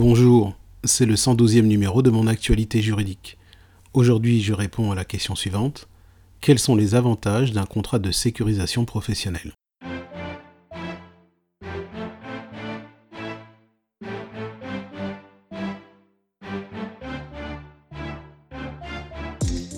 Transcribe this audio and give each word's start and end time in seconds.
Bonjour, 0.00 0.54
c'est 0.84 1.06
le 1.06 1.16
112e 1.16 1.62
numéro 1.62 2.02
de 2.02 2.10
mon 2.10 2.28
actualité 2.28 2.80
juridique. 2.82 3.36
Aujourd'hui, 3.94 4.40
je 4.40 4.52
réponds 4.52 4.92
à 4.92 4.94
la 4.94 5.04
question 5.04 5.34
suivante. 5.34 5.88
Quels 6.40 6.60
sont 6.60 6.76
les 6.76 6.94
avantages 6.94 7.50
d'un 7.50 7.64
contrat 7.64 7.98
de 7.98 8.12
sécurisation 8.12 8.84
professionnelle? 8.84 9.50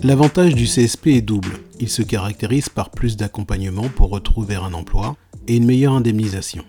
L'avantage 0.03 0.55
du 0.55 0.67
CSP 0.67 1.07
est 1.07 1.23
double. 1.23 1.61
Il 1.81 1.89
se 1.89 2.03
caractérise 2.03 2.69
par 2.69 2.91
plus 2.91 3.17
d'accompagnement 3.17 3.89
pour 3.89 4.11
retrouver 4.11 4.57
un 4.57 4.75
emploi 4.75 5.17
et 5.49 5.57
une 5.57 5.65
meilleure 5.65 5.95
indemnisation. 5.95 6.67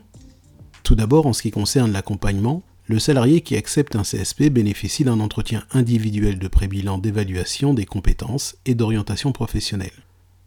Tout 0.83 0.95
d'abord, 0.95 1.27
en 1.27 1.33
ce 1.33 1.41
qui 1.41 1.52
concerne 1.52 1.91
l'accompagnement, 1.91 2.63
le 2.86 3.00
salarié 3.00 3.41
qui 3.41 3.55
accepte 3.55 3.95
un 3.95 4.04
CSP 4.04 4.50
bénéficie 4.50 5.03
d'un 5.03 5.20
entretien 5.20 5.63
individuel 5.72 6.39
de 6.39 6.48
pré-bilan 6.48 6.98
d'évaluation 6.98 7.73
des 7.73 7.85
compétences 7.85 8.58
et 8.66 8.76
d'orientation 8.76 9.31
professionnelle. 9.31 9.91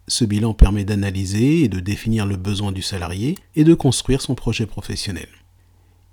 Ce 0.08 0.24
bilan 0.24 0.52
permet 0.52 0.84
d'analyser 0.84 1.62
et 1.62 1.68
de 1.68 1.80
définir 1.80 2.26
le 2.26 2.36
besoin 2.36 2.72
du 2.72 2.82
salarié 2.82 3.38
et 3.56 3.64
de 3.64 3.74
construire 3.74 4.20
son 4.20 4.34
projet 4.34 4.66
professionnel. 4.66 5.28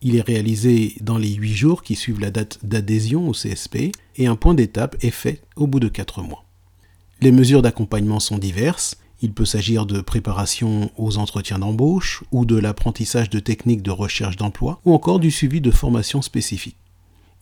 Il 0.01 0.15
est 0.15 0.21
réalisé 0.21 0.95
dans 1.01 1.17
les 1.17 1.33
8 1.33 1.53
jours 1.53 1.83
qui 1.83 1.95
suivent 1.95 2.21
la 2.21 2.31
date 2.31 2.59
d'adhésion 2.63 3.27
au 3.27 3.33
CSP 3.33 3.91
et 4.15 4.27
un 4.27 4.35
point 4.35 4.53
d'étape 4.53 4.95
est 5.01 5.11
fait 5.11 5.41
au 5.55 5.67
bout 5.67 5.79
de 5.79 5.89
4 5.89 6.21
mois. 6.21 6.45
Les 7.19 7.31
mesures 7.31 7.61
d'accompagnement 7.61 8.19
sont 8.19 8.37
diverses 8.37 8.97
il 9.21 9.33
peut 9.33 9.45
s'agir 9.45 9.85
de 9.85 10.01
préparation 10.01 10.91
aux 10.97 11.17
entretiens 11.17 11.59
d'embauche 11.59 12.23
ou 12.31 12.45
de 12.45 12.57
l'apprentissage 12.57 13.29
de 13.29 13.39
techniques 13.39 13.83
de 13.83 13.91
recherche 13.91 14.35
d'emploi 14.35 14.79
ou 14.85 14.93
encore 14.93 15.19
du 15.19 15.31
suivi 15.31 15.61
de 15.61 15.71
formations 15.71 16.21
spécifiques. 16.21 16.77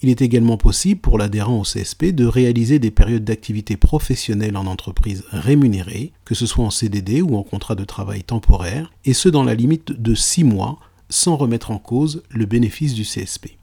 Il 0.02 0.10
est 0.10 0.22
également 0.22 0.56
possible 0.56 1.02
pour 1.02 1.18
l'adhérent 1.18 1.60
au 1.60 1.64
CSP 1.64 2.08
de 2.16 2.26
réaliser 2.26 2.80
des 2.80 2.92
périodes 2.92 3.26
d'activité 3.26 3.76
professionnelle 3.76 4.56
en 4.56 4.66
entreprise 4.66 5.26
rémunérées, 5.31 6.14
que 6.23 6.36
ce 6.36 6.45
soit 6.45 6.64
en 6.64 6.70
CDD 6.70 7.22
ou 7.22 7.36
en 7.36 7.44
contrat 7.44 7.76
de 7.76 7.84
travail 7.84 8.23
temporaire, 8.23 8.94
et 9.03 9.14
ce 9.14 9.28
dans 9.28 9.44
la 9.44 9.56
limite 9.56 9.92
de 9.92 10.16
6 10.16 10.46
mois, 10.46 10.80
sans 11.09 11.36
remettre 11.36 11.72
en 11.72 11.80
cause 11.80 12.23
le 12.30 12.46
bénéfice 12.46 12.94
du 12.94 13.03
CSP. 13.03 13.58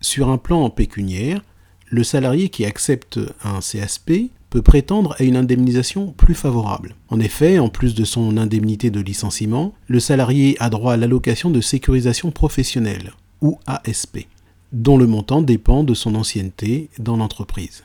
Sur 0.00 0.28
un 0.28 0.38
plan 0.38 0.70
pécuniaire, 0.70 1.42
le 1.88 2.04
salarié 2.04 2.48
qui 2.48 2.64
accepte 2.64 3.18
un 3.42 3.58
CSP 3.58 4.30
peut 4.50 4.62
prétendre 4.62 5.14
à 5.18 5.22
une 5.22 5.36
indemnisation 5.36 6.12
plus 6.16 6.34
favorable. 6.34 6.96
En 7.08 7.20
effet, 7.20 7.58
en 7.58 7.68
plus 7.68 7.94
de 7.94 8.04
son 8.04 8.36
indemnité 8.36 8.90
de 8.90 9.00
licenciement, 9.00 9.72
le 9.86 10.00
salarié 10.00 10.56
a 10.58 10.68
droit 10.68 10.92
à 10.94 10.96
l'allocation 10.96 11.50
de 11.50 11.60
sécurisation 11.60 12.32
professionnelle, 12.32 13.12
ou 13.40 13.58
ASP, 13.66 14.26
dont 14.72 14.98
le 14.98 15.06
montant 15.06 15.40
dépend 15.40 15.84
de 15.84 15.94
son 15.94 16.16
ancienneté 16.16 16.90
dans 16.98 17.16
l'entreprise. 17.16 17.84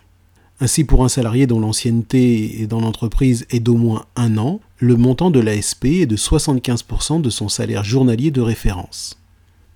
Ainsi, 0.60 0.86
pour 0.86 1.04
un 1.04 1.10
salarié 1.10 1.48
dont 1.48 1.60
l'ancienneté 1.60 2.66
dans 2.68 2.80
l'entreprise 2.80 3.46
est 3.50 3.60
d'au 3.60 3.76
moins 3.76 4.06
un 4.16 4.38
an, 4.38 4.62
le 4.80 4.96
montant 4.96 5.30
de 5.30 5.42
l'ASP 5.42 5.86
est 5.86 6.06
de 6.06 6.16
75% 6.16 7.22
de 7.22 7.30
son 7.30 7.50
salaire 7.50 7.84
journalier 7.84 8.32
de 8.32 8.42
référence. 8.42 9.20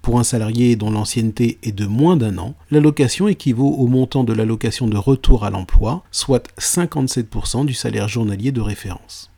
Pour 0.10 0.18
un 0.18 0.24
salarié 0.24 0.76
dont 0.76 0.90
l'ancienneté 0.90 1.60
est 1.62 1.72
de 1.72 1.86
moins 1.86 2.18
d'un 2.18 2.40
an, 2.40 2.56
l'allocation 2.72 3.28
équivaut 3.28 3.76
au 3.76 3.86
montant 3.86 4.24
de 4.24 4.34
l'allocation 4.34 4.88
de 4.88 4.98
retour 4.98 5.46
à 5.46 5.52
l'emploi, 5.52 6.04
soit 6.10 6.48
57% 6.58 7.64
du 7.68 7.76
salaire 7.76 8.08
journalier 8.08 8.52
de 8.52 8.60
référence. 8.60 9.30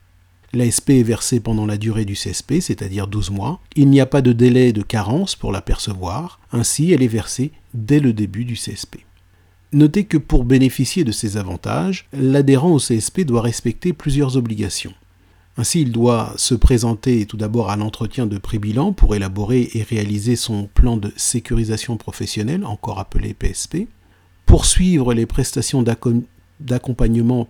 L'ASP 0.53 0.91
est 0.91 1.03
versée 1.03 1.41
pendant 1.41 1.65
la 1.65 1.75
durée 1.75 2.05
du 2.05 2.13
CSP, 2.13 2.61
c'est-à-dire 2.61 3.07
12 3.07 3.31
mois. 3.31 3.59
Il 3.75 3.89
n'y 3.89 3.99
a 3.99 4.05
pas 4.05 4.21
de 4.21 4.31
délai 4.31 4.71
de 4.71 4.81
carence 4.81 5.35
pour 5.35 5.51
la 5.51 5.59
percevoir, 5.59 6.39
ainsi 6.53 6.93
elle 6.93 7.03
est 7.03 7.07
versée 7.07 7.51
dès 7.73 7.99
le 7.99 8.13
début 8.13 8.45
du 8.45 8.53
CSP. 8.53 8.99
Notez 9.73 10.05
que 10.05 10.17
pour 10.17 10.45
bénéficier 10.45 11.03
de 11.03 11.11
ces 11.11 11.35
avantages, 11.35 12.07
l'adhérent 12.13 12.71
au 12.71 12.79
CSP 12.79 13.25
doit 13.25 13.41
respecter 13.41 13.91
plusieurs 13.91 14.37
obligations. 14.37 14.93
Ainsi, 15.61 15.81
il 15.81 15.91
doit 15.91 16.33
se 16.37 16.55
présenter 16.55 17.27
tout 17.27 17.37
d'abord 17.37 17.69
à 17.69 17.75
l'entretien 17.75 18.25
de 18.25 18.39
pré-bilan 18.39 18.93
pour 18.93 19.13
élaborer 19.13 19.69
et 19.75 19.83
réaliser 19.83 20.35
son 20.35 20.65
plan 20.65 20.97
de 20.97 21.13
sécurisation 21.17 21.97
professionnelle, 21.97 22.65
encore 22.65 22.97
appelé 22.97 23.35
PSP, 23.35 23.87
poursuivre 24.47 25.13
les 25.13 25.27
prestations 25.27 25.83
d'accompagnement 26.59 27.45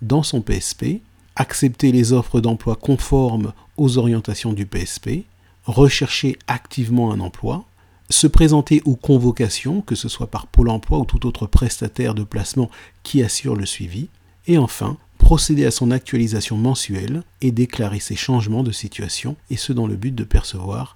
dans 0.00 0.22
son 0.22 0.40
PSP, 0.40 1.02
accepter 1.36 1.92
les 1.92 2.14
offres 2.14 2.40
d'emploi 2.40 2.74
conformes 2.74 3.52
aux 3.76 3.98
orientations 3.98 4.54
du 4.54 4.64
PSP, 4.64 5.26
rechercher 5.66 6.38
activement 6.46 7.12
un 7.12 7.20
emploi, 7.20 7.66
se 8.08 8.26
présenter 8.26 8.80
aux 8.86 8.96
convocations, 8.96 9.82
que 9.82 9.94
ce 9.94 10.08
soit 10.08 10.30
par 10.30 10.46
Pôle 10.46 10.70
emploi 10.70 11.00
ou 11.00 11.04
tout 11.04 11.26
autre 11.26 11.46
prestataire 11.46 12.14
de 12.14 12.24
placement 12.24 12.70
qui 13.02 13.22
assure 13.22 13.56
le 13.56 13.66
suivi, 13.66 14.08
et 14.46 14.56
enfin 14.56 14.96
procéder 15.32 15.64
à 15.64 15.70
son 15.70 15.90
actualisation 15.90 16.58
mensuelle 16.58 17.22
et 17.40 17.52
déclarer 17.52 18.00
ses 18.00 18.16
changements 18.16 18.62
de 18.62 18.70
situation, 18.70 19.34
et 19.48 19.56
ce 19.56 19.72
dans 19.72 19.86
le 19.86 19.96
but 19.96 20.14
de 20.14 20.24
percevoir 20.24 20.94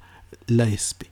l'ASP. 0.51 1.05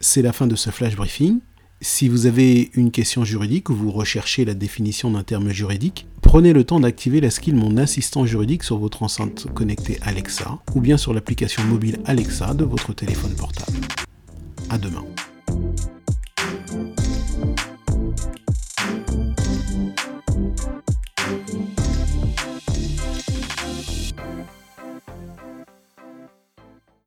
C'est 0.00 0.22
la 0.22 0.32
fin 0.32 0.46
de 0.46 0.56
ce 0.56 0.70
flash 0.70 0.96
briefing. 0.96 1.40
Si 1.82 2.08
vous 2.08 2.24
avez 2.24 2.70
une 2.72 2.92
question 2.92 3.26
juridique 3.26 3.68
ou 3.68 3.74
vous 3.74 3.90
recherchez 3.90 4.46
la 4.46 4.54
définition 4.54 5.10
d'un 5.10 5.22
terme 5.22 5.50
juridique, 5.50 6.06
prenez 6.22 6.54
le 6.54 6.64
temps 6.64 6.80
d'activer 6.80 7.20
la 7.20 7.28
skill 7.28 7.56
Mon 7.56 7.76
assistant 7.76 8.24
juridique 8.24 8.62
sur 8.62 8.78
votre 8.78 9.02
enceinte 9.02 9.46
connectée 9.52 9.98
Alexa 10.00 10.60
ou 10.74 10.80
bien 10.80 10.96
sur 10.96 11.12
l'application 11.12 11.62
mobile 11.64 11.98
Alexa 12.06 12.54
de 12.54 12.64
votre 12.64 12.94
téléphone 12.94 13.34
portable. 13.34 13.80
À 14.70 14.78
demain. 14.78 15.04